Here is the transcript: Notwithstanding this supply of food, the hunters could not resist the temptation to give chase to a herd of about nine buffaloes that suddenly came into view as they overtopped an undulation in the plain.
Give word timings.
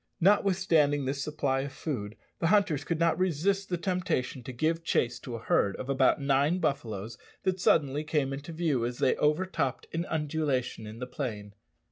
Notwithstanding 0.19 1.05
this 1.05 1.23
supply 1.23 1.59
of 1.59 1.71
food, 1.71 2.17
the 2.39 2.47
hunters 2.47 2.83
could 2.83 2.97
not 2.99 3.19
resist 3.19 3.69
the 3.69 3.77
temptation 3.77 4.41
to 4.41 4.51
give 4.51 4.83
chase 4.83 5.19
to 5.19 5.35
a 5.35 5.39
herd 5.43 5.75
of 5.75 5.89
about 5.89 6.19
nine 6.19 6.57
buffaloes 6.57 7.19
that 7.43 7.59
suddenly 7.59 8.03
came 8.03 8.33
into 8.33 8.51
view 8.51 8.83
as 8.83 8.97
they 8.97 9.15
overtopped 9.17 9.85
an 9.93 10.07
undulation 10.07 10.87
in 10.87 10.97
the 10.97 11.05
plain. 11.05 11.53